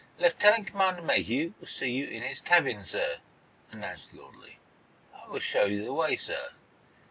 [0.17, 3.17] "Lieutenant Commander Mayhew will see you in his cabin, sir,"
[3.71, 4.57] announced the orderly.
[5.13, 6.53] "I will show you the way, sir."